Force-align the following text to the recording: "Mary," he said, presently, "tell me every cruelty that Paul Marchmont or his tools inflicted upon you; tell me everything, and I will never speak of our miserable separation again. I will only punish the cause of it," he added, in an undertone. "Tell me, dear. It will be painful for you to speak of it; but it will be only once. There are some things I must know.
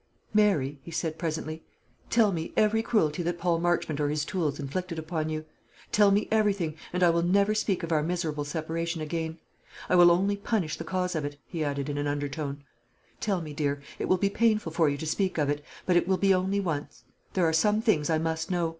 "Mary," 0.33 0.79
he 0.81 0.89
said, 0.89 1.19
presently, 1.19 1.63
"tell 2.09 2.31
me 2.31 2.51
every 2.57 2.81
cruelty 2.81 3.21
that 3.21 3.37
Paul 3.37 3.59
Marchmont 3.59 3.99
or 3.99 4.09
his 4.09 4.25
tools 4.25 4.59
inflicted 4.59 4.97
upon 4.97 5.29
you; 5.29 5.45
tell 5.91 6.09
me 6.09 6.27
everything, 6.31 6.75
and 6.91 7.03
I 7.03 7.11
will 7.11 7.21
never 7.21 7.53
speak 7.53 7.83
of 7.83 7.91
our 7.91 8.01
miserable 8.01 8.43
separation 8.43 8.99
again. 8.99 9.37
I 9.89 9.95
will 9.95 10.09
only 10.09 10.37
punish 10.37 10.75
the 10.77 10.83
cause 10.83 11.13
of 11.13 11.23
it," 11.23 11.37
he 11.45 11.63
added, 11.63 11.87
in 11.87 11.99
an 11.99 12.07
undertone. 12.07 12.63
"Tell 13.19 13.41
me, 13.41 13.53
dear. 13.53 13.79
It 13.99 14.05
will 14.05 14.17
be 14.17 14.31
painful 14.31 14.71
for 14.71 14.89
you 14.89 14.97
to 14.97 15.05
speak 15.05 15.37
of 15.37 15.51
it; 15.51 15.63
but 15.85 15.95
it 15.95 16.07
will 16.07 16.17
be 16.17 16.33
only 16.33 16.59
once. 16.59 17.03
There 17.35 17.45
are 17.47 17.53
some 17.53 17.79
things 17.79 18.09
I 18.09 18.17
must 18.17 18.49
know. 18.49 18.69